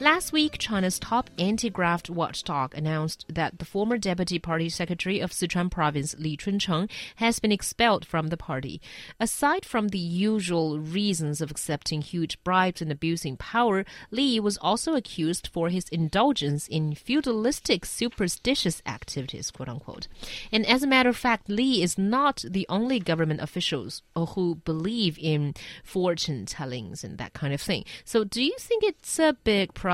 Last 0.00 0.32
week, 0.32 0.58
China's 0.58 0.96
top 1.00 1.28
anti-graft 1.40 2.08
watchdog 2.08 2.72
announced 2.72 3.24
that 3.28 3.58
the 3.58 3.64
former 3.64 3.98
deputy 3.98 4.38
party 4.38 4.68
secretary 4.68 5.18
of 5.18 5.32
Sichuan 5.32 5.72
province, 5.72 6.14
Li 6.20 6.36
Chuncheng, 6.36 6.88
has 7.16 7.40
been 7.40 7.50
expelled 7.50 8.06
from 8.06 8.28
the 8.28 8.36
party. 8.36 8.80
Aside 9.18 9.64
from 9.64 9.88
the 9.88 9.98
usual 9.98 10.78
reasons 10.78 11.40
of 11.40 11.50
accepting 11.50 12.00
huge 12.00 12.40
bribes 12.44 12.80
and 12.80 12.92
abusing 12.92 13.36
power, 13.36 13.84
Li 14.12 14.38
was 14.38 14.56
also 14.58 14.94
accused 14.94 15.48
for 15.48 15.68
his 15.68 15.88
indulgence 15.88 16.68
in 16.68 16.94
feudalistic 16.94 17.84
superstitious 17.84 18.80
activities, 18.86 19.50
quote 19.50 19.68
unquote. 19.68 20.06
And 20.52 20.64
as 20.64 20.84
a 20.84 20.86
matter 20.86 21.08
of 21.08 21.16
fact, 21.16 21.48
Li 21.48 21.82
is 21.82 21.98
not 21.98 22.44
the 22.48 22.66
only 22.68 23.00
government 23.00 23.40
officials 23.40 24.02
who 24.14 24.54
believe 24.64 25.18
in 25.20 25.54
fortune 25.82 26.46
tellings 26.46 27.02
and 27.02 27.18
that 27.18 27.32
kind 27.32 27.52
of 27.52 27.60
thing. 27.60 27.84
So, 28.04 28.22
do 28.22 28.44
you 28.44 28.54
think 28.60 28.84
it's 28.84 29.18
a 29.18 29.36
big 29.42 29.74
problem? 29.74 29.87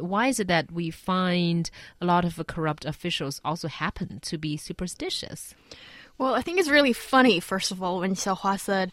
Why 0.00 0.28
is 0.28 0.40
it 0.40 0.48
that 0.48 0.72
we 0.72 0.90
find 0.90 1.70
a 2.00 2.06
lot 2.06 2.24
of 2.24 2.42
corrupt 2.46 2.84
officials 2.84 3.40
also 3.44 3.68
happen 3.68 4.20
to 4.20 4.38
be 4.38 4.56
superstitious? 4.56 5.54
Well, 6.16 6.34
I 6.34 6.42
think 6.42 6.60
it's 6.60 6.68
really 6.68 6.92
funny, 6.92 7.40
first 7.40 7.72
of 7.72 7.82
all, 7.82 7.98
when 7.98 8.14
Xiaohua 8.14 8.60
said, 8.60 8.92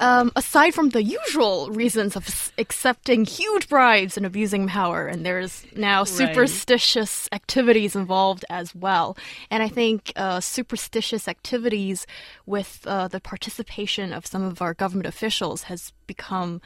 um, 0.00 0.32
aside 0.34 0.72
from 0.72 0.88
the 0.88 1.02
usual 1.02 1.68
reasons 1.70 2.16
of 2.16 2.50
accepting 2.56 3.26
huge 3.26 3.68
bribes 3.68 4.16
and 4.16 4.24
abusing 4.24 4.68
power, 4.68 5.06
and 5.06 5.24
there's 5.26 5.66
now 5.76 6.04
superstitious 6.04 7.28
right. 7.30 7.36
activities 7.36 7.94
involved 7.94 8.46
as 8.48 8.74
well. 8.74 9.18
And 9.50 9.62
I 9.62 9.68
think 9.68 10.12
uh, 10.16 10.40
superstitious 10.40 11.28
activities 11.28 12.06
with 12.46 12.80
uh, 12.86 13.06
the 13.08 13.20
participation 13.20 14.14
of 14.14 14.26
some 14.26 14.42
of 14.42 14.62
our 14.62 14.72
government 14.72 15.06
officials 15.06 15.64
has 15.64 15.92
become 16.06 16.62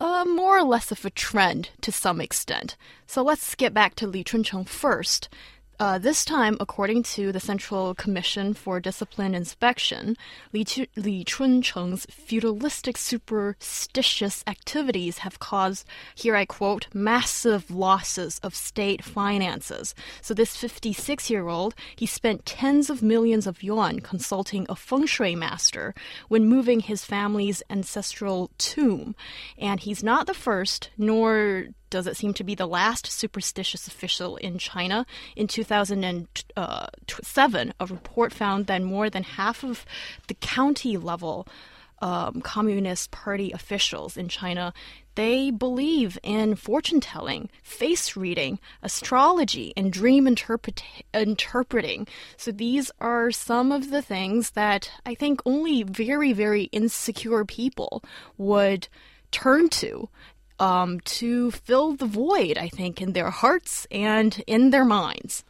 uh, 0.00 0.24
more 0.24 0.58
or 0.58 0.64
less 0.64 0.90
of 0.90 1.04
a 1.04 1.10
trend 1.10 1.70
to 1.80 1.92
some 1.92 2.20
extent. 2.20 2.76
So 3.06 3.22
let's 3.22 3.54
get 3.54 3.74
back 3.74 3.94
to 3.96 4.06
Li 4.06 4.24
Chuncheng 4.24 4.68
first. 4.68 5.28
Uh, 5.80 5.98
this 5.98 6.24
time, 6.24 6.56
according 6.60 7.02
to 7.02 7.32
the 7.32 7.40
Central 7.40 7.96
Commission 7.96 8.54
for 8.54 8.78
Discipline 8.78 9.34
Inspection, 9.34 10.16
Li, 10.52 10.64
Ch- 10.64 10.86
Li 10.94 11.24
Chuncheng's 11.24 12.06
feudalistic 12.06 12.96
superstitious 12.96 14.44
activities 14.46 15.18
have 15.18 15.40
caused, 15.40 15.84
here 16.14 16.36
I 16.36 16.44
quote, 16.44 16.86
massive 16.94 17.72
losses 17.72 18.38
of 18.44 18.54
state 18.54 19.02
finances. 19.02 19.96
So 20.22 20.32
this 20.32 20.56
56 20.56 21.28
year 21.28 21.48
old, 21.48 21.74
he 21.96 22.06
spent 22.06 22.46
tens 22.46 22.88
of 22.88 23.02
millions 23.02 23.46
of 23.46 23.62
yuan 23.64 23.98
consulting 23.98 24.66
a 24.68 24.76
feng 24.76 25.06
shui 25.06 25.34
master 25.34 25.92
when 26.28 26.46
moving 26.46 26.80
his 26.80 27.04
family's 27.04 27.64
ancestral 27.68 28.52
tomb. 28.58 29.16
And 29.58 29.80
he's 29.80 30.04
not 30.04 30.28
the 30.28 30.34
first, 30.34 30.90
nor 30.96 31.66
does 31.90 32.06
it 32.06 32.16
seem 32.16 32.32
to 32.34 32.44
be 32.44 32.54
the 32.54 32.66
last 32.66 33.10
superstitious 33.10 33.86
official 33.86 34.36
in 34.36 34.58
China. 34.58 35.06
In 35.36 35.46
2007, 35.46 37.74
a 37.80 37.86
report 37.86 38.32
found 38.32 38.66
that 38.66 38.82
more 38.82 39.10
than 39.10 39.22
half 39.22 39.64
of 39.64 39.84
the 40.28 40.34
county 40.34 40.96
level 40.96 41.46
um, 42.00 42.40
Communist 42.42 43.12
Party 43.12 43.52
officials 43.52 44.16
in 44.16 44.28
China 44.28 44.72
they 45.14 45.50
believe 45.50 46.18
in 46.22 46.56
fortune 46.56 47.00
telling, 47.00 47.48
face 47.62 48.16
reading, 48.16 48.58
astrology, 48.82 49.72
and 49.76 49.92
dream 49.92 50.26
interpret- 50.26 50.82
interpreting. 51.12 52.06
So 52.36 52.50
these 52.50 52.90
are 53.00 53.30
some 53.30 53.70
of 53.70 53.90
the 53.90 54.02
things 54.02 54.50
that 54.50 54.90
I 55.06 55.14
think 55.14 55.40
only 55.46 55.84
very, 55.84 56.32
very 56.32 56.64
insecure 56.64 57.44
people 57.44 58.02
would 58.36 58.88
turn 59.30 59.68
to 59.68 60.08
um, 60.58 61.00
to 61.00 61.50
fill 61.50 61.94
the 61.94 62.06
void, 62.06 62.58
I 62.58 62.68
think, 62.68 63.00
in 63.00 63.12
their 63.12 63.30
hearts 63.30 63.86
and 63.90 64.42
in 64.46 64.70
their 64.70 64.84
minds. 64.84 65.44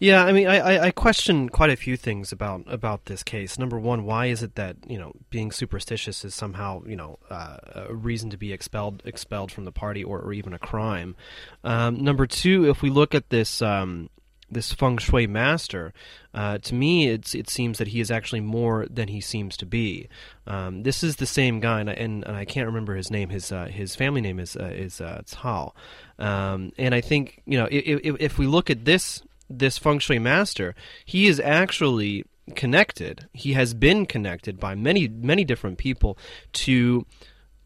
Yeah, 0.00 0.24
I 0.24 0.32
mean, 0.32 0.48
I, 0.48 0.86
I 0.86 0.90
question 0.92 1.50
quite 1.50 1.68
a 1.68 1.76
few 1.76 1.94
things 1.94 2.32
about 2.32 2.62
about 2.66 3.04
this 3.04 3.22
case. 3.22 3.58
Number 3.58 3.78
one, 3.78 4.04
why 4.04 4.26
is 4.26 4.42
it 4.42 4.54
that 4.54 4.76
you 4.88 4.98
know 4.98 5.12
being 5.28 5.52
superstitious 5.52 6.24
is 6.24 6.34
somehow 6.34 6.82
you 6.86 6.96
know 6.96 7.18
uh, 7.28 7.58
a 7.74 7.94
reason 7.94 8.30
to 8.30 8.38
be 8.38 8.50
expelled 8.50 9.02
expelled 9.04 9.52
from 9.52 9.66
the 9.66 9.72
party 9.72 10.02
or, 10.02 10.18
or 10.18 10.32
even 10.32 10.54
a 10.54 10.58
crime? 10.58 11.16
Um, 11.64 12.02
number 12.02 12.26
two, 12.26 12.66
if 12.70 12.80
we 12.80 12.88
look 12.88 13.14
at 13.14 13.28
this 13.28 13.60
um, 13.60 14.08
this 14.50 14.72
feng 14.72 14.98
shui 14.98 15.26
master, 15.26 15.92
uh, 16.34 16.58
to 16.58 16.74
me, 16.74 17.08
it's, 17.08 17.34
it 17.34 17.48
seems 17.48 17.78
that 17.78 17.88
he 17.88 18.00
is 18.00 18.10
actually 18.10 18.40
more 18.40 18.86
than 18.90 19.08
he 19.08 19.20
seems 19.20 19.56
to 19.58 19.66
be. 19.66 20.08
Um, 20.46 20.82
this 20.82 21.02
is 21.02 21.16
the 21.16 21.26
same 21.26 21.60
guy, 21.60 21.80
and, 21.80 21.88
and, 21.88 22.24
and, 22.24 22.36
I 22.36 22.44
can't 22.44 22.66
remember 22.66 22.94
his 22.94 23.10
name. 23.10 23.28
His 23.28 23.52
uh, 23.52 23.66
his 23.66 23.94
family 23.94 24.20
name 24.20 24.40
is 24.40 24.56
uh, 24.56 24.72
is 24.74 25.00
uh, 25.00 25.22
Cao, 25.26 25.72
um, 26.18 26.72
and 26.78 26.94
I 26.94 27.00
think 27.00 27.42
you 27.46 27.58
know 27.58 27.68
if, 27.70 28.00
if, 28.02 28.16
if 28.18 28.38
we 28.38 28.46
look 28.46 28.70
at 28.70 28.84
this 28.84 29.22
this 29.48 29.78
feng 29.78 29.98
shui 29.98 30.18
master, 30.18 30.74
he 31.04 31.26
is 31.26 31.38
actually 31.40 32.24
connected. 32.56 33.28
He 33.32 33.52
has 33.52 33.74
been 33.74 34.06
connected 34.06 34.58
by 34.58 34.74
many 34.74 35.08
many 35.08 35.44
different 35.44 35.78
people 35.78 36.18
to 36.52 37.06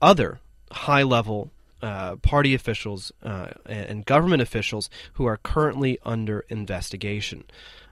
other 0.03 0.41
high 0.71 1.03
level 1.03 1.50
uh, 1.84 2.17
party 2.17 2.55
officials 2.55 3.12
uh, 3.22 3.49
and 3.67 4.06
government 4.06 4.41
officials 4.41 4.89
who 5.15 5.27
are 5.27 5.37
currently 5.37 5.99
under 6.03 6.41
investigation. 6.49 7.45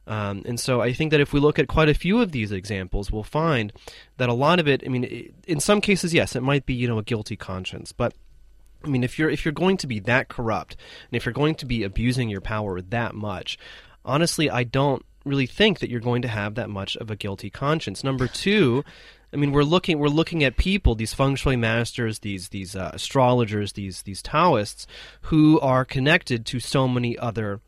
Um, 0.07 0.43
and 0.47 0.59
so 0.59 0.81
I 0.81 0.95
think 0.95 1.11
that 1.11 1.21
if 1.21 1.35
we 1.35 1.41
look 1.41 1.59
at 1.59 1.69
quite 1.69 1.91
a 1.91 1.95
few 1.95 2.23
of 2.23 2.33
these 2.33 2.53
examples, 2.53 3.11
we'll 3.11 3.23
find 3.23 3.71
that 4.17 4.31
a 4.31 4.33
lot 4.33 4.59
of 4.59 4.67
it, 4.67 4.83
I 4.87 4.89
mean, 4.89 5.35
in 5.47 5.61
some 5.61 5.83
cases, 5.83 6.15
yes, 6.15 6.35
it 6.35 6.43
might 6.43 6.65
be, 6.65 6.73
you 6.73 6.89
know, 6.89 6.99
a 6.99 7.03
guilty 7.03 7.37
conscience, 7.37 7.93
but 7.93 8.15
I 8.83 8.89
mean, 8.89 9.05
if 9.05 9.19
you're 9.19 9.31
if 9.31 9.45
you're 9.45 9.53
going 9.53 9.77
to 9.77 9.87
be 9.87 10.01
that 10.01 10.29
corrupt, 10.29 10.77
and 11.11 11.17
if 11.17 11.27
you're 11.27 11.33
going 11.33 11.55
to 11.57 11.67
be 11.67 11.85
abusing 11.85 12.31
your 12.31 12.41
power 12.41 12.81
that 12.81 13.15
much, 13.15 13.59
honestly, 14.05 14.51
I 14.51 14.65
don't 14.65 15.05
really 15.25 15.47
think 15.47 15.79
that 15.81 15.91
you're 15.91 16.01
going 16.01 16.23
to 16.23 16.29
have 16.29 16.55
that 16.55 16.71
much 16.71 16.97
of 16.97 17.11
a 17.11 17.17
guilty 17.17 17.51
conscience. 17.51 18.03
Number 18.03 18.27
two, 18.27 18.85
I 19.33 19.37
mean, 19.37 19.53
we're 19.53 19.65
looking 19.65 19.99
we're 19.99 20.09
looking 20.09 20.45
at 20.45 20.57
people, 20.57 20.95
these 20.95 21.15
feng 21.15 21.37
shui 21.37 21.57
masters, 21.57 22.21
these 22.21 22.51
these 22.51 22.77
uh, 22.77 22.91
astrologers, 22.93 23.73
these 23.73 24.03
these 24.03 24.23
Taoists, 24.23 24.87
who 25.23 25.59
are 25.61 25.85
connected 25.85 26.45
to 26.47 26.61
so 26.61 26.87
many 26.87 27.19
other 27.19 27.61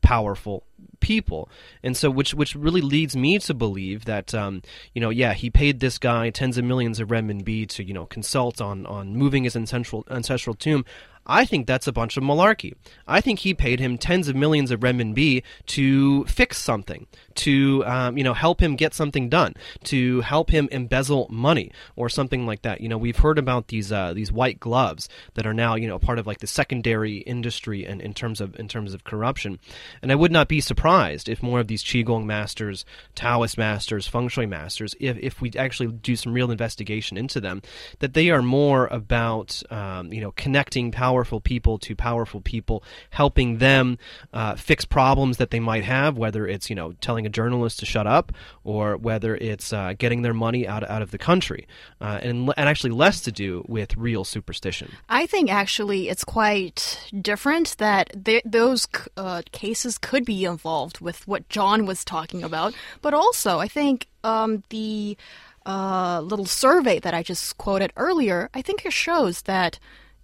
powerful 0.00 0.64
people. 1.00 1.48
And 1.82 1.96
so 1.96 2.10
which 2.10 2.34
which 2.34 2.54
really 2.54 2.80
leads 2.80 3.16
me 3.16 3.38
to 3.40 3.54
believe 3.54 4.04
that 4.04 4.34
um, 4.34 4.62
you 4.94 5.00
know 5.00 5.10
yeah 5.10 5.34
he 5.34 5.50
paid 5.50 5.80
this 5.80 5.98
guy 5.98 6.30
tens 6.30 6.56
of 6.56 6.64
millions 6.64 7.00
of 7.00 7.08
renminbi 7.08 7.68
to 7.68 7.84
you 7.84 7.92
know 7.92 8.06
consult 8.06 8.60
on 8.60 8.86
on 8.86 9.14
moving 9.14 9.44
his 9.44 9.56
ancestral 9.56 10.04
ancestral 10.10 10.54
tomb 10.54 10.84
I 11.28 11.44
think 11.44 11.66
that's 11.66 11.86
a 11.86 11.92
bunch 11.92 12.16
of 12.16 12.22
malarkey. 12.22 12.74
I 13.06 13.20
think 13.20 13.40
he 13.40 13.52
paid 13.52 13.80
him 13.80 13.98
tens 13.98 14.28
of 14.28 14.36
millions 14.36 14.70
of 14.70 14.80
renminbi 14.80 15.42
to 15.66 16.24
fix 16.24 16.58
something, 16.58 17.06
to 17.36 17.84
um, 17.86 18.16
you 18.16 18.24
know 18.24 18.34
help 18.34 18.62
him 18.62 18.76
get 18.76 18.94
something 18.94 19.28
done, 19.28 19.54
to 19.84 20.22
help 20.22 20.50
him 20.50 20.68
embezzle 20.72 21.28
money 21.30 21.70
or 21.96 22.08
something 22.08 22.46
like 22.46 22.62
that. 22.62 22.80
You 22.80 22.88
know, 22.88 22.96
we've 22.96 23.18
heard 23.18 23.38
about 23.38 23.68
these 23.68 23.92
uh, 23.92 24.14
these 24.14 24.32
white 24.32 24.58
gloves 24.58 25.08
that 25.34 25.46
are 25.46 25.54
now 25.54 25.74
you 25.74 25.86
know 25.86 25.98
part 25.98 26.18
of 26.18 26.26
like 26.26 26.38
the 26.38 26.46
secondary 26.46 27.18
industry 27.18 27.84
and 27.84 28.00
in 28.00 28.14
terms 28.14 28.40
of 28.40 28.58
in 28.58 28.66
terms 28.66 28.94
of 28.94 29.04
corruption. 29.04 29.58
And 30.00 30.10
I 30.10 30.14
would 30.14 30.32
not 30.32 30.48
be 30.48 30.60
surprised 30.60 31.28
if 31.28 31.42
more 31.42 31.60
of 31.60 31.68
these 31.68 31.84
qigong 31.84 32.24
masters, 32.24 32.86
Taoist 33.14 33.58
masters, 33.58 34.08
feng 34.08 34.28
shui 34.28 34.46
masters, 34.46 34.94
if 34.98 35.18
if 35.18 35.40
we 35.42 35.52
actually 35.58 35.92
do 35.92 36.16
some 36.16 36.32
real 36.32 36.50
investigation 36.50 37.18
into 37.18 37.40
them, 37.40 37.60
that 37.98 38.14
they 38.14 38.30
are 38.30 38.42
more 38.42 38.86
about 38.86 39.62
um, 39.70 40.10
you 40.12 40.22
know 40.22 40.32
connecting 40.32 40.90
power 40.90 41.17
powerful 41.18 41.40
people 41.40 41.78
to 41.78 41.96
powerful 41.96 42.40
people, 42.40 42.84
helping 43.10 43.58
them 43.58 43.98
uh, 44.32 44.54
fix 44.54 44.84
problems 44.84 45.38
that 45.38 45.50
they 45.50 45.58
might 45.58 45.82
have, 45.82 46.16
whether 46.16 46.46
it's 46.46 46.70
you 46.70 46.76
know 46.76 46.92
telling 47.00 47.26
a 47.26 47.28
journalist 47.28 47.80
to 47.80 47.86
shut 47.86 48.06
up 48.06 48.30
or 48.62 48.96
whether 48.96 49.34
it's 49.34 49.72
uh, 49.72 49.94
getting 49.98 50.22
their 50.22 50.32
money 50.32 50.68
out 50.68 50.88
out 50.88 51.02
of 51.02 51.10
the 51.10 51.18
country, 51.18 51.66
uh, 52.00 52.20
and 52.22 52.52
and 52.56 52.68
actually 52.68 52.92
less 52.92 53.20
to 53.20 53.32
do 53.32 53.64
with 53.66 53.96
real 53.96 54.22
superstition. 54.22 54.92
I 55.08 55.26
think 55.26 55.50
actually 55.50 56.08
it's 56.08 56.22
quite 56.22 57.00
different 57.20 57.76
that 57.78 58.10
those 58.44 58.86
uh, 59.16 59.42
cases 59.50 59.98
could 59.98 60.24
be 60.24 60.44
involved 60.44 61.00
with 61.00 61.26
what 61.26 61.48
John 61.48 61.84
was 61.84 62.04
talking 62.04 62.44
about, 62.44 62.74
but 63.02 63.12
also 63.12 63.58
I 63.58 63.66
think 63.66 64.06
um, 64.22 64.62
the 64.68 65.16
uh, 65.66 66.20
little 66.20 66.46
survey 66.46 67.00
that 67.00 67.12
I 67.12 67.22
just 67.24 67.58
quoted 67.58 67.92
earlier, 67.96 68.48
I 68.54 68.62
think 68.62 68.86
it 68.86 68.92
shows 68.92 69.42
that 69.42 69.78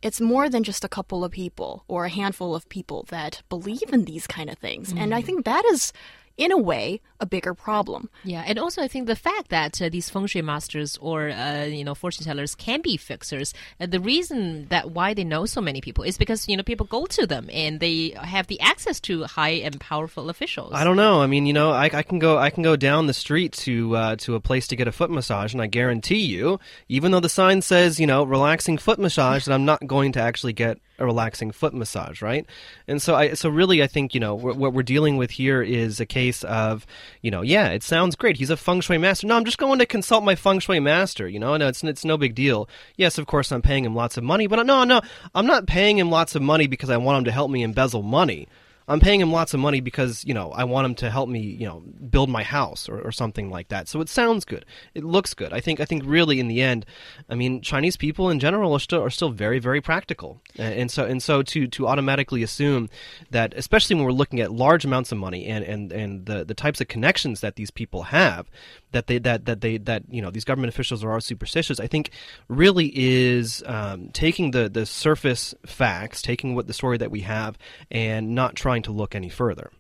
it's 0.05 0.21
more 0.21 0.51
than 0.51 0.63
just 0.63 0.85
a 0.85 0.89
couple 0.89 1.25
of 1.25 1.33
people 1.33 1.83
or 1.89 2.05
a 2.05 2.11
handful 2.11 2.55
of 2.55 2.69
people 2.69 3.07
that 3.09 3.43
believe 3.49 3.91
in 3.91 4.05
these 4.05 4.27
kind 4.27 4.51
of 4.51 4.59
things. 4.59 4.93
Mm. 4.93 5.01
And 5.01 5.15
I 5.15 5.23
mm. 5.23 5.25
think 5.25 5.45
that 5.47 5.65
is 5.65 5.95
in 6.37 6.51
a 6.51 6.59
way, 6.59 7.01
a 7.21 7.27
bigger 7.27 7.55
problem. 7.55 8.11
Yeah, 8.25 8.43
and 8.47 8.59
also 8.59 8.83
I 8.83 8.89
think 8.89 9.07
the 9.07 9.17
fact 9.17 9.49
that 9.51 9.81
uh, 9.81 9.89
these 9.89 10.11
feng 10.11 10.27
shui 10.27 10.43
masters 10.43 10.99
or 11.01 11.31
uh, 11.31 11.65
you 11.65 11.85
know 11.85 11.95
fortune 11.95 12.25
tellers 12.25 12.55
can 12.55 12.81
be 12.81 12.97
fixers, 12.97 13.55
uh, 13.81 13.87
the 13.87 14.01
reason 14.01 14.67
that 14.69 14.91
why 14.91 15.15
they 15.15 15.25
know 15.25 15.47
so 15.47 15.61
many 15.61 15.81
people 15.81 16.03
is 16.05 16.19
because 16.19 16.49
you 16.49 16.57
know 16.57 16.63
people 16.63 16.87
go 16.87 17.07
to 17.07 17.27
them 17.27 17.49
and 17.53 17.81
they 17.81 18.15
have 18.21 18.49
the 18.49 18.61
access 18.61 19.01
to 19.01 19.25
high 19.25 19.57
and 19.67 19.79
powerful 19.81 20.29
officials. 20.29 20.73
I 20.75 20.85
don't 20.85 20.97
know. 20.97 21.23
I 21.23 21.27
mean, 21.27 21.47
you 21.47 21.53
know, 21.53 21.71
I, 21.71 21.85
I 21.85 22.03
can 22.03 22.19
go 22.19 22.37
I 22.37 22.51
can 22.51 22.63
go 22.63 22.77
down 22.77 23.07
the 23.07 23.15
street 23.15 23.53
to 23.65 23.97
uh, 23.97 24.17
to 24.17 24.35
a 24.35 24.41
place 24.41 24.67
to 24.69 24.77
get 24.77 24.89
a 24.89 24.93
foot 24.93 25.11
massage, 25.11 25.53
and 25.53 25.63
I 25.63 25.67
guarantee 25.67 26.25
you, 26.25 26.59
even 26.89 27.13
though 27.13 27.21
the 27.21 27.29
sign 27.29 27.63
says 27.63 28.01
you 28.01 28.07
know 28.07 28.25
relaxing 28.25 28.79
foot 28.79 28.99
massage, 28.99 29.45
that 29.45 29.55
I'm 29.55 29.65
not 29.65 29.87
going 29.87 30.13
to 30.13 30.21
actually 30.21 30.53
get 30.53 30.79
a 30.99 31.05
relaxing 31.05 31.51
foot 31.51 31.75
massage, 31.75 32.23
right? 32.23 32.47
And 32.89 33.01
so 33.01 33.15
I 33.15 33.35
so 33.35 33.49
really 33.49 33.83
I 33.83 33.87
think 33.87 34.15
you 34.15 34.21
know 34.21 34.35
what 34.35 34.73
we're 34.73 34.83
dealing 34.83 35.17
with 35.17 35.31
here 35.31 35.63
is 35.63 36.01
a 36.01 36.07
case 36.07 36.24
of 36.45 36.87
you 37.21 37.31
know 37.31 37.43
yeah 37.43 37.69
it 37.69 37.83
sounds 37.83 38.17
great. 38.17 38.37
He's 38.37 38.51
a 38.51 38.57
feng 38.57 38.81
shui 38.81 38.99
master. 38.99 39.27
No 39.27 39.37
I'm 39.37 39.45
just 39.45 39.59
going 39.59 39.79
to 39.79 39.87
consult 39.87 40.25
my 40.25 40.35
feng 40.35 40.61
shui 40.61 40.81
master 40.81 41.29
you 41.29 41.39
know? 41.39 41.57
No 41.57 41.69
it's 41.69 41.85
it's 41.85 42.05
no 42.05 42.17
big 42.17 42.35
deal. 42.35 42.69
Yes 42.97 43.19
of 43.19 43.27
course 43.27 43.53
I'm 43.53 43.63
paying 43.63 43.85
him 43.85 43.95
lots 43.95 44.17
of 44.17 44.25
money 44.25 44.47
but 44.47 44.63
no 44.65 44.85
no 44.85 45.01
I'm 45.35 45.47
not 45.47 45.67
paying 45.67 45.99
him 45.99 46.11
lots 46.11 46.35
of 46.35 46.43
money 46.43 46.67
because 46.67 46.91
I 46.91 46.97
want 46.97 47.19
him 47.19 47.25
to 47.25 47.33
help 47.33 47.51
me 47.51 47.63
embezzle 47.63 48.03
money 48.03 48.49
I'm 48.87 49.01
paying 49.01 49.21
him 49.21 49.33
lots 49.33 49.55
of 49.55 49.61
money 49.61 49.81
because, 49.81 50.25
you 50.25 50.35
know, 50.35 50.51
I 50.51 50.65
want 50.65 50.85
him 50.85 50.95
to 50.97 51.11
help 51.11 51.29
me, 51.29 51.41
you 51.41 51.67
know, 51.67 51.83
build 52.11 52.29
my 52.29 52.43
house 52.43 52.89
or, 52.89 53.01
or 53.01 53.13
something 53.13 53.51
like 53.51 53.69
that. 53.69 53.89
So 53.89 54.01
it 54.01 54.09
sounds 54.09 54.45
good. 54.45 54.67
It 54.95 55.05
looks 55.05 55.33
good. 55.33 55.53
I 55.53 55.61
think 55.61 55.81
I 55.81 55.85
think 55.85 56.03
really 56.05 56.39
in 56.39 56.49
the 56.49 56.61
end, 56.61 56.85
I 57.29 57.35
mean, 57.35 57.63
Chinese 57.63 57.97
people 57.97 58.29
in 58.31 58.41
general 58.41 58.75
are 58.75 58.79
still 58.79 59.03
are 59.03 59.11
still 59.11 59.31
very, 59.31 59.59
very 59.59 59.81
practical. 59.81 60.41
And 60.59 60.91
so 60.91 61.05
and 61.05 61.23
so 61.23 61.43
to 61.43 61.67
to 61.67 61.89
automatically 61.89 62.43
assume 62.43 62.91
that 63.31 63.55
especially 63.57 63.97
when 63.97 64.05
we're 64.05 64.13
looking 64.13 64.41
at 64.41 64.53
large 64.53 64.85
amounts 64.85 65.13
of 65.13 65.19
money 65.19 65.47
and, 65.47 65.65
and, 65.65 65.93
and 65.93 66.27
the, 66.27 66.45
the 66.45 66.55
types 66.55 66.81
of 66.81 66.89
connections 66.89 67.41
that 67.41 67.57
these 67.57 67.71
people 67.71 68.05
have, 68.05 68.51
that 68.95 69.09
they 69.09 69.19
that 69.19 69.45
that 69.45 69.61
they 69.61 69.77
that 69.79 70.05
you 70.09 70.23
know 70.23 70.31
these 70.31 70.45
government 70.45 70.73
officials 70.73 71.05
are 71.05 71.21
superstitious. 71.21 71.79
I 71.79 71.87
think 71.87 72.11
really 72.49 72.91
is 72.95 73.63
um, 73.67 74.09
taking 74.13 74.53
the 74.53 74.69
the 74.69 74.87
surface 74.87 75.55
facts, 75.67 76.23
taking 76.23 76.55
what 76.55 76.67
the 76.67 76.73
story 76.73 76.97
that 76.99 77.11
we 77.11 77.21
have, 77.21 77.59
and 77.91 78.35
not 78.35 78.57
trying 78.57 78.83
to 78.85 78.93
look 78.93 79.15
any 79.15 79.29
further. 79.29 79.71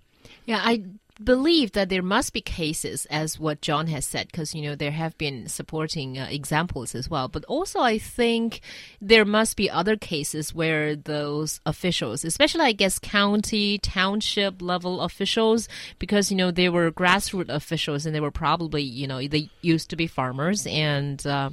Yeah, 0.45 0.61
I 0.63 0.85
believe 1.23 1.73
that 1.73 1.89
there 1.89 2.03
must 2.03 2.33
be 2.33 2.41
cases, 2.41 3.07
as 3.07 3.39
what 3.39 3.61
John 3.61 3.87
has 3.89 4.05
said, 4.05 4.29
because 4.29 4.55
you 4.55 4.63
know 4.63 4.75
there 4.75 4.91
have 4.91 5.17
been 5.19 5.49
supporting 5.49 6.19
uh, 6.19 6.27
examples 6.31 6.95
as 6.95 7.09
well. 7.09 7.29
But 7.29 7.45
also, 7.45 7.81
I 7.81 7.99
think 7.99 8.61
there 9.01 9.25
must 9.25 9.57
be 9.57 9.71
other 9.71 9.97
cases 9.97 10.55
where 10.55 10.97
those 10.97 11.61
officials, 11.67 12.25
especially 12.25 12.65
I 12.65 12.73
guess 12.73 12.99
county, 12.99 13.79
township 13.79 14.61
level 14.61 15.01
officials, 15.01 15.69
because 15.99 16.31
you 16.31 16.37
know 16.37 16.51
they 16.51 16.69
were 16.69 16.91
grassroots 16.91 17.49
officials 17.49 18.07
and 18.07 18.15
they 18.15 18.21
were 18.21 18.31
probably 18.31 18.83
you 18.83 19.07
know 19.07 19.27
they 19.27 19.51
used 19.61 19.91
to 19.91 19.97
be 19.97 20.07
farmers 20.07 20.67
and. 20.67 21.25
Uh, 21.27 21.51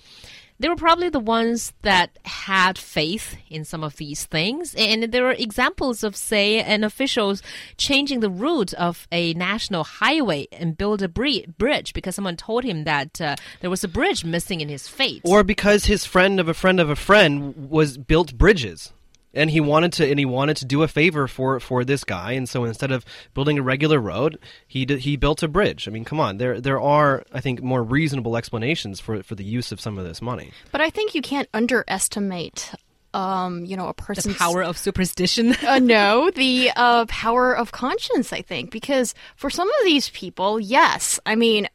they 0.61 0.69
were 0.69 0.75
probably 0.75 1.09
the 1.09 1.19
ones 1.19 1.73
that 1.81 2.19
had 2.23 2.77
faith 2.77 3.35
in 3.49 3.65
some 3.65 3.83
of 3.83 3.95
these 3.95 4.25
things. 4.25 4.75
And 4.75 5.11
there 5.11 5.25
are 5.25 5.33
examples 5.33 6.03
of, 6.03 6.15
say, 6.15 6.61
an 6.61 6.83
officials 6.83 7.41
changing 7.77 8.19
the 8.19 8.29
route 8.29 8.73
of 8.75 9.07
a 9.11 9.33
national 9.33 9.83
highway 9.83 10.47
and 10.51 10.77
build 10.77 11.01
a 11.01 11.09
bridge 11.09 11.93
because 11.93 12.13
someone 12.13 12.37
told 12.37 12.63
him 12.63 12.83
that 12.83 13.19
uh, 13.19 13.35
there 13.61 13.71
was 13.71 13.83
a 13.83 13.87
bridge 13.87 14.23
missing 14.23 14.61
in 14.61 14.69
his 14.69 14.87
fate. 14.87 15.23
Or 15.25 15.43
because 15.43 15.85
his 15.85 16.05
friend 16.05 16.39
of 16.39 16.47
a 16.47 16.53
friend 16.53 16.79
of 16.79 16.91
a 16.91 16.95
friend 16.95 17.69
was 17.69 17.97
built 17.97 18.37
bridges 18.37 18.93
and 19.33 19.49
he 19.49 19.59
wanted 19.59 19.93
to 19.93 20.09
and 20.09 20.19
he 20.19 20.25
wanted 20.25 20.57
to 20.57 20.65
do 20.65 20.83
a 20.83 20.87
favor 20.87 21.27
for 21.27 21.59
for 21.59 21.83
this 21.83 22.03
guy. 22.03 22.33
And 22.33 22.47
so 22.47 22.63
instead 22.63 22.91
of 22.91 23.05
building 23.33 23.57
a 23.59 23.61
regular 23.61 23.99
road 23.99 24.37
he 24.67 24.85
did, 24.85 24.99
he 24.99 25.15
built 25.15 25.43
a 25.43 25.47
bridge. 25.47 25.87
I 25.87 25.91
mean 25.91 26.05
come 26.05 26.19
on. 26.19 26.37
There 26.37 26.59
there 26.59 26.79
are 26.79 27.23
i 27.31 27.41
think 27.41 27.61
more 27.61 27.83
reasonable 27.83 28.37
explanations 28.37 28.99
for 28.99 29.23
for 29.23 29.35
the 29.35 29.43
use 29.43 29.71
of 29.71 29.79
some 29.79 29.97
of 29.97 30.05
this 30.05 30.21
money. 30.21 30.51
But 30.71 30.81
i 30.81 30.89
think 30.89 31.15
you 31.15 31.21
can't 31.21 31.49
underestimate 31.53 32.71
um, 33.13 33.65
you 33.65 33.75
know, 33.75 33.87
a 33.87 33.93
person's 33.93 34.35
the 34.35 34.39
power 34.39 34.63
of 34.63 34.77
superstition. 34.77 35.53
uh, 35.67 35.79
no, 35.79 36.31
the 36.31 36.71
uh, 36.75 37.05
power 37.07 37.55
of 37.55 37.71
conscience. 37.71 38.31
I 38.31 38.41
think. 38.41 38.71
Because 38.71 39.13
for 39.35 39.49
some 39.49 39.67
of 39.67 39.83
these 39.83 40.09
people, 40.09 40.59
yes, 40.59 41.19
I 41.25 41.35
mean, 41.35 41.67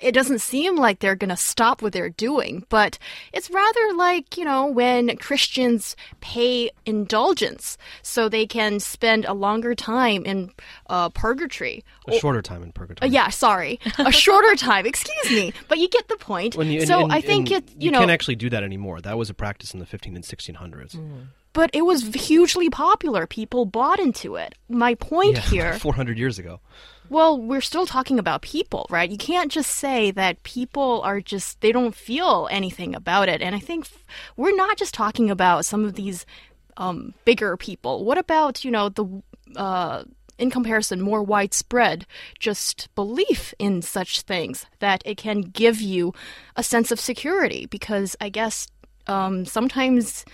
it 0.00 0.12
doesn't 0.12 0.40
seem 0.40 0.76
like 0.76 1.00
they're 1.00 1.16
going 1.16 1.30
to 1.30 1.36
stop 1.36 1.82
what 1.82 1.92
they're 1.92 2.10
doing, 2.10 2.64
but 2.68 2.98
it's 3.32 3.50
rather 3.50 3.94
like, 3.94 4.36
you 4.36 4.44
know, 4.44 4.66
when 4.66 5.16
Christians 5.16 5.96
pay 6.20 6.70
indulgence 6.84 7.78
so 8.02 8.28
they 8.28 8.46
can 8.46 8.80
spend 8.80 9.24
a 9.24 9.32
longer 9.32 9.74
time 9.74 10.24
in 10.24 10.50
uh, 10.88 11.08
purgatory. 11.10 11.84
A 12.08 12.18
shorter 12.18 12.42
time 12.42 12.62
in 12.62 12.72
purgatory. 12.72 13.08
Uh, 13.08 13.12
yeah, 13.12 13.30
sorry. 13.30 13.80
a 13.98 14.12
shorter 14.12 14.54
time, 14.56 14.86
excuse 14.86 15.30
me. 15.30 15.52
But 15.68 15.78
you 15.78 15.88
get 15.88 16.08
the 16.08 16.16
point. 16.16 16.54
You, 16.56 16.84
so 16.84 16.94
and, 16.94 17.04
and, 17.04 17.12
I 17.12 17.20
think 17.20 17.50
it, 17.50 17.68
you, 17.70 17.86
you 17.86 17.90
know. 17.90 18.00
can't 18.00 18.10
actually 18.10 18.36
do 18.36 18.50
that 18.50 18.62
anymore. 18.62 19.00
That 19.00 19.16
was 19.16 19.30
a 19.30 19.34
practice 19.34 19.72
in 19.72 19.80
the 19.80 19.86
15 19.86 20.14
and 20.14 20.24
1600s. 20.24 20.96
Mm 20.96 21.26
but 21.56 21.70
it 21.72 21.86
was 21.86 22.12
hugely 22.14 22.68
popular. 22.68 23.26
People 23.26 23.64
bought 23.64 23.98
into 23.98 24.36
it. 24.36 24.54
My 24.68 24.94
point 24.94 25.36
yeah, 25.36 25.40
here 25.50 25.72
400 25.72 26.18
years 26.18 26.38
ago. 26.38 26.60
Well, 27.08 27.40
we're 27.40 27.62
still 27.62 27.86
talking 27.86 28.18
about 28.18 28.42
people, 28.42 28.86
right? 28.90 29.10
You 29.10 29.16
can't 29.16 29.50
just 29.50 29.70
say 29.70 30.10
that 30.10 30.42
people 30.42 31.00
are 31.00 31.18
just, 31.22 31.62
they 31.62 31.72
don't 31.72 31.94
feel 31.94 32.46
anything 32.50 32.94
about 32.94 33.30
it. 33.30 33.40
And 33.40 33.54
I 33.54 33.58
think 33.58 33.88
we're 34.36 34.54
not 34.54 34.76
just 34.76 34.92
talking 34.92 35.30
about 35.30 35.64
some 35.64 35.82
of 35.86 35.94
these 35.94 36.26
um, 36.76 37.14
bigger 37.24 37.56
people. 37.56 38.04
What 38.04 38.18
about, 38.18 38.62
you 38.62 38.70
know, 38.70 38.90
the, 38.90 39.22
uh, 39.56 40.04
in 40.36 40.50
comparison, 40.50 41.00
more 41.00 41.22
widespread 41.22 42.06
just 42.38 42.94
belief 42.94 43.54
in 43.58 43.80
such 43.80 44.20
things 44.22 44.66
that 44.80 45.00
it 45.06 45.16
can 45.16 45.40
give 45.40 45.80
you 45.80 46.12
a 46.54 46.62
sense 46.62 46.90
of 46.92 47.00
security? 47.00 47.64
Because 47.64 48.14
I 48.20 48.28
guess 48.28 48.68
um, 49.06 49.46
sometimes 49.46 50.26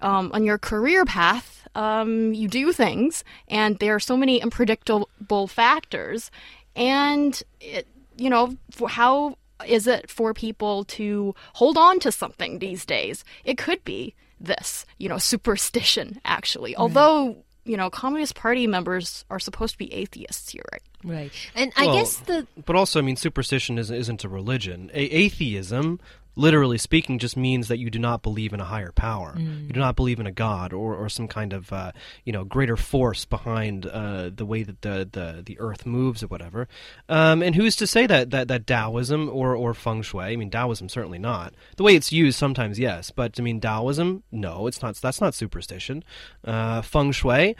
um, 0.00 0.30
on 0.32 0.44
your 0.44 0.58
career 0.58 1.04
path, 1.04 1.66
um, 1.74 2.32
you 2.34 2.48
do 2.48 2.72
things, 2.72 3.24
and 3.48 3.78
there 3.78 3.94
are 3.94 4.00
so 4.00 4.16
many 4.16 4.42
unpredictable 4.42 5.46
factors. 5.46 6.30
And, 6.76 7.40
it, 7.60 7.86
you 8.16 8.30
know, 8.30 8.56
how 8.88 9.36
is 9.66 9.86
it 9.86 10.10
for 10.10 10.32
people 10.34 10.84
to 10.84 11.34
hold 11.54 11.76
on 11.76 11.98
to 12.00 12.12
something 12.12 12.58
these 12.58 12.84
days? 12.84 13.24
It 13.44 13.58
could 13.58 13.84
be 13.84 14.14
this, 14.40 14.86
you 14.98 15.08
know, 15.08 15.18
superstition, 15.18 16.20
actually. 16.24 16.70
Right. 16.70 16.80
Although, 16.80 17.44
you 17.64 17.76
know, 17.76 17.90
Communist 17.90 18.34
Party 18.34 18.66
members 18.66 19.24
are 19.30 19.40
supposed 19.40 19.72
to 19.72 19.78
be 19.78 19.92
atheists 19.92 20.50
here, 20.50 20.62
right? 20.72 20.82
Right. 21.04 21.32
And 21.54 21.72
I 21.76 21.86
well, 21.86 21.94
guess 21.96 22.16
the. 22.16 22.46
But 22.64 22.76
also, 22.76 22.98
I 22.98 23.02
mean, 23.02 23.16
superstition 23.16 23.78
is, 23.78 23.90
isn't 23.90 24.24
a 24.24 24.28
religion. 24.28 24.90
A- 24.94 25.00
atheism 25.00 26.00
literally 26.38 26.78
speaking, 26.78 27.18
just 27.18 27.36
means 27.36 27.68
that 27.68 27.78
you 27.78 27.90
do 27.90 27.98
not 27.98 28.22
believe 28.22 28.52
in 28.52 28.60
a 28.60 28.64
higher 28.64 28.92
power. 28.92 29.34
Mm. 29.36 29.66
You 29.66 29.72
do 29.72 29.80
not 29.80 29.96
believe 29.96 30.20
in 30.20 30.26
a 30.26 30.32
god 30.32 30.72
or, 30.72 30.94
or 30.94 31.08
some 31.08 31.28
kind 31.28 31.52
of 31.52 31.72
uh, 31.72 31.92
you 32.24 32.32
know 32.32 32.44
greater 32.44 32.76
force 32.76 33.24
behind 33.24 33.86
uh, 33.86 34.30
the 34.34 34.46
way 34.46 34.62
that 34.62 34.82
the, 34.82 35.08
the, 35.10 35.42
the 35.44 35.58
earth 35.58 35.84
moves 35.84 36.22
or 36.22 36.28
whatever. 36.28 36.68
Um, 37.08 37.42
and 37.42 37.54
who's 37.54 37.76
to 37.76 37.86
say 37.86 38.06
that, 38.06 38.30
that 38.30 38.48
that 38.48 38.66
Taoism 38.66 39.28
or, 39.28 39.54
or 39.54 39.74
feng 39.74 40.02
shui? 40.02 40.24
I 40.24 40.36
mean, 40.36 40.50
Taoism 40.50 40.88
certainly 40.88 41.18
not. 41.18 41.54
The 41.76 41.82
way 41.82 41.96
it's 41.96 42.12
used 42.12 42.38
sometimes, 42.38 42.78
yes, 42.78 43.10
but 43.10 43.38
I 43.38 43.42
mean, 43.42 43.60
Taoism, 43.60 44.22
no, 44.30 44.66
it's 44.66 44.80
not. 44.80 44.94
That's 44.96 45.20
not 45.20 45.34
superstition. 45.34 46.04
Uh, 46.44 46.82
feng 46.82 47.12
shui, 47.12 47.56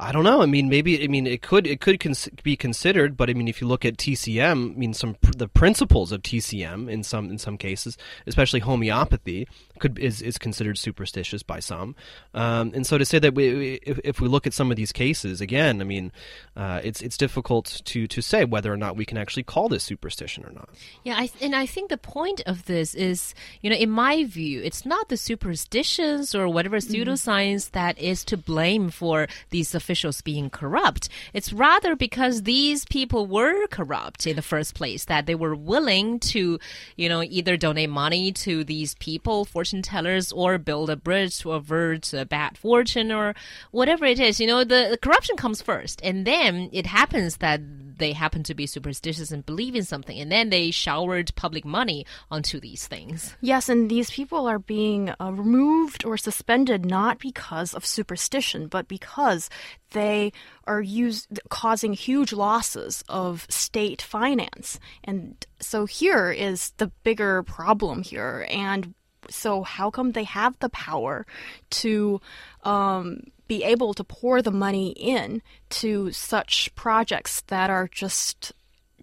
I 0.00 0.12
don't 0.12 0.24
know. 0.24 0.42
I 0.42 0.46
mean, 0.46 0.68
maybe 0.68 1.04
I 1.04 1.08
mean 1.08 1.26
it 1.26 1.42
could 1.42 1.66
it 1.66 1.80
could 1.80 2.00
cons- 2.00 2.30
be 2.42 2.56
considered, 2.56 3.16
but 3.16 3.28
I 3.28 3.34
mean, 3.34 3.48
if 3.48 3.60
you 3.60 3.66
look 3.66 3.84
at 3.84 3.98
TCM, 3.98 4.74
I 4.74 4.78
mean, 4.78 4.94
some 4.94 5.14
pr- 5.14 5.32
the 5.32 5.48
principles 5.48 6.10
of 6.10 6.22
TCM 6.22 6.90
in 6.90 7.02
some 7.02 7.30
in 7.30 7.38
some 7.38 7.58
cases 7.58 7.98
especially 8.26 8.60
homeopathy, 8.60 9.46
could 9.78 9.98
is, 9.98 10.22
is 10.22 10.38
considered 10.38 10.78
superstitious 10.78 11.42
by 11.42 11.60
some. 11.60 11.94
Um, 12.32 12.72
and 12.74 12.86
so 12.86 12.98
to 12.98 13.04
say 13.04 13.18
that 13.18 13.34
we, 13.34 13.74
if, 13.82 13.98
if 14.04 14.20
we 14.20 14.28
look 14.28 14.46
at 14.46 14.54
some 14.54 14.70
of 14.70 14.76
these 14.76 14.92
cases 14.92 15.40
again, 15.40 15.80
I 15.80 15.84
mean, 15.84 16.12
uh, 16.56 16.80
it's 16.82 17.02
it's 17.02 17.16
difficult 17.16 17.82
to 17.84 18.06
to 18.06 18.22
say 18.22 18.44
whether 18.44 18.72
or 18.72 18.76
not 18.76 18.96
we 18.96 19.04
can 19.04 19.18
actually 19.18 19.42
call 19.42 19.68
this 19.68 19.84
superstition 19.84 20.44
or 20.44 20.52
not. 20.52 20.68
Yeah, 21.02 21.16
I, 21.18 21.30
and 21.40 21.54
I 21.54 21.66
think 21.66 21.90
the 21.90 21.98
point 21.98 22.40
of 22.46 22.66
this 22.66 22.94
is, 22.94 23.34
you 23.62 23.70
know, 23.70 23.76
in 23.76 23.90
my 23.90 24.24
view, 24.24 24.62
it's 24.62 24.86
not 24.86 25.08
the 25.08 25.16
superstitions 25.16 26.34
or 26.34 26.48
whatever 26.48 26.78
mm-hmm. 26.78 26.94
pseudoscience 26.94 27.68
mm. 27.68 27.72
that 27.72 27.98
is 27.98 28.24
to 28.26 28.36
blame 28.36 28.90
for 28.90 29.26
these 29.50 29.74
officials 29.74 30.22
being 30.22 30.50
corrupt. 30.50 31.08
It's 31.32 31.52
rather 31.52 31.96
because 31.96 32.42
these 32.42 32.84
people 32.84 33.26
were 33.26 33.66
corrupt 33.68 34.26
in 34.26 34.36
the 34.36 34.42
first 34.42 34.74
place 34.74 35.06
that 35.06 35.26
they 35.26 35.34
were 35.34 35.54
willing 35.54 36.20
to, 36.20 36.58
you 36.96 37.08
know, 37.08 37.22
either 37.22 37.56
donate 37.56 37.90
money 37.90 38.03
to 38.32 38.64
these 38.64 38.94
people 38.96 39.44
fortune 39.44 39.82
tellers 39.82 40.32
or 40.32 40.58
build 40.58 40.90
a 40.90 40.96
bridge 40.96 41.38
to 41.40 41.52
avert 41.52 42.12
a 42.12 42.24
bad 42.24 42.58
fortune 42.58 43.10
or 43.12 43.34
whatever 43.70 44.04
it 44.04 44.20
is. 44.20 44.40
You 44.40 44.46
know, 44.46 44.64
the, 44.64 44.88
the 44.90 44.98
corruption 44.98 45.36
comes 45.36 45.62
first, 45.62 46.00
and 46.02 46.26
then 46.26 46.68
it 46.72 46.86
happens 46.86 47.38
that 47.38 47.60
they 47.98 48.12
happen 48.12 48.42
to 48.44 48.54
be 48.54 48.66
superstitious 48.66 49.30
and 49.30 49.44
believe 49.46 49.74
in 49.74 49.84
something, 49.84 50.18
and 50.18 50.30
then 50.30 50.50
they 50.50 50.70
showered 50.70 51.34
public 51.34 51.64
money 51.64 52.06
onto 52.30 52.60
these 52.60 52.86
things. 52.86 53.36
Yes, 53.40 53.68
and 53.68 53.90
these 53.90 54.10
people 54.10 54.46
are 54.46 54.58
being 54.58 55.12
uh, 55.20 55.32
removed 55.32 56.04
or 56.04 56.16
suspended 56.16 56.84
not 56.84 57.18
because 57.18 57.74
of 57.74 57.86
superstition, 57.86 58.66
but 58.66 58.88
because 58.88 59.48
they 59.90 60.32
are 60.66 60.80
use, 60.80 61.26
causing 61.48 61.92
huge 61.92 62.32
losses 62.32 63.02
of 63.08 63.46
state 63.48 64.02
finance. 64.02 64.78
And 65.04 65.44
so 65.60 65.86
here 65.86 66.30
is 66.30 66.72
the 66.78 66.88
bigger 67.02 67.42
problem 67.42 68.02
here. 68.02 68.46
And 68.50 68.94
so, 69.30 69.62
how 69.62 69.90
come 69.90 70.12
they 70.12 70.24
have 70.24 70.58
the 70.58 70.68
power 70.68 71.26
to 71.70 72.20
um, 72.62 73.20
be 73.46 73.62
able 73.62 73.94
to 73.94 74.04
pour 74.04 74.42
the 74.42 74.50
money 74.50 74.90
in 74.90 75.42
to 75.70 76.10
such 76.12 76.74
projects 76.74 77.42
that 77.48 77.70
are 77.70 77.88
just 77.88 78.52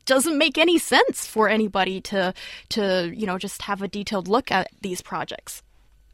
doesn't 0.05 0.37
make 0.37 0.57
any 0.57 0.77
sense 0.77 1.27
for 1.27 1.47
anybody 1.47 2.01
to 2.01 2.33
to 2.69 3.11
you 3.15 3.25
know 3.25 3.37
just 3.37 3.61
have 3.63 3.81
a 3.81 3.87
detailed 3.87 4.27
look 4.27 4.51
at 4.51 4.69
these 4.81 5.01
projects. 5.01 5.61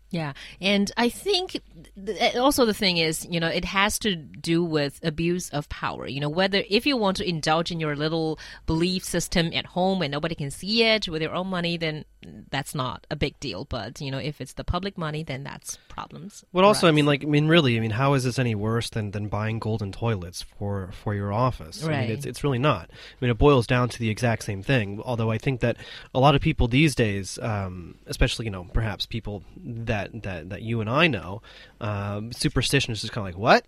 Yeah, 0.10 0.34
and 0.62 0.90
I 0.96 1.10
think 1.10 1.62
th- 2.06 2.36
also 2.36 2.66
the 2.66 2.74
thing 2.74 2.98
is, 2.98 3.26
you 3.30 3.40
know, 3.40 3.48
it 3.48 3.66
has 3.66 4.00
to 4.00 4.16
do 4.16 4.64
with 4.64 5.00
abuse 5.04 5.50
of 5.50 5.68
power. 5.68 6.08
You 6.08 6.22
know, 6.22 6.30
whether 6.30 6.64
if 6.70 6.86
you 6.86 6.96
want 6.96 7.18
to 7.18 7.28
indulge 7.28 7.72
in 7.72 7.80
your 7.80 7.96
little 7.96 8.40
belief 8.66 9.04
system 9.04 9.52
at 9.54 9.66
home 9.66 10.02
and 10.02 10.12
nobody 10.12 10.36
can 10.36 10.50
see 10.50 10.84
it 10.84 11.10
with 11.10 11.22
your 11.22 11.34
own 11.34 11.48
money, 11.48 11.76
then 11.78 12.06
that's 12.50 12.74
not 12.74 13.06
a 13.12 13.16
big 13.16 13.38
deal. 13.40 13.66
But 13.66 14.00
you 14.00 14.12
know, 14.12 14.18
if 14.18 14.40
it's 14.40 14.54
the 14.54 14.64
public 14.64 14.98
money, 14.98 15.24
then 15.24 15.44
that's 15.44 15.78
problems. 15.90 16.46
Well, 16.54 16.64
also, 16.64 16.88
I 16.88 16.92
mean, 16.92 17.06
like, 17.06 17.24
I 17.24 17.28
mean, 17.28 17.48
really, 17.48 17.76
I 17.76 17.80
mean, 17.80 17.92
how 17.92 18.14
is 18.14 18.24
this 18.24 18.40
any 18.40 18.56
worse 18.56 18.90
than, 18.90 19.12
than 19.12 19.28
buying 19.28 19.60
golden 19.60 19.92
toilets 19.92 20.42
for 20.42 20.92
for 20.94 21.16
your 21.16 21.34
office? 21.34 21.84
Right. 21.84 21.96
I 21.96 22.02
mean, 22.04 22.12
it's 22.12 22.26
it's 22.26 22.44
really 22.44 22.60
not. 22.60 22.90
I 22.90 23.16
mean, 23.20 23.32
it 23.32 23.38
boils 23.38 23.68
down 23.68 23.90
to 23.90 24.00
the 24.00 24.10
exact 24.10 24.44
same 24.44 24.64
thing. 24.64 25.02
Although 25.04 25.32
I 25.32 25.38
think 25.38 25.60
that 25.62 25.76
a 26.16 26.20
lot 26.20 26.34
of 26.34 26.42
people 26.42 26.70
these 26.70 26.96
days, 26.96 27.38
um, 27.42 27.96
especially 28.06 28.46
you 28.46 28.52
know, 28.52 28.66
perhaps 28.72 29.06
people 29.06 29.44
that 29.58 29.97
that 29.98 30.24
that, 30.24 30.50
that 30.50 30.62
you 30.62 30.82
and 30.82 30.89
I 30.89 31.08
know, 31.08 31.42
um, 31.82 32.32
superstition 32.32 32.92
is 32.92 33.01
just 33.01 33.13
kind 33.13 33.27
of 33.27 33.34
like 33.34 33.39
what, 33.39 33.66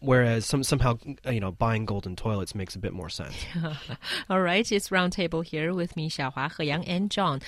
whereas 0.00 0.46
some 0.46 0.62
somehow 0.62 0.98
you 1.30 1.40
know 1.40 1.52
buying 1.52 1.84
golden 1.84 2.16
toilets 2.16 2.54
makes 2.54 2.74
a 2.74 2.78
bit 2.78 2.92
more 2.92 3.08
sense. 3.08 3.34
All 4.30 4.40
right, 4.40 4.70
it's 4.70 4.88
roundtable 4.88 5.44
here 5.44 5.74
with 5.74 5.96
me, 5.96 6.08
Xiaohua, 6.08 6.56
He 6.58 6.64
Yang, 6.64 6.86
and 6.86 7.10
John. 7.10 7.40